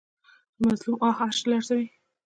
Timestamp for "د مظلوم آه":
0.57-1.15